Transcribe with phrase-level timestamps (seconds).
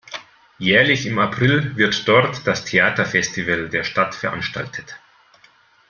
[0.57, 4.95] Jährlich im April wird dort das Theaterfestival der Stadt veranstaltet.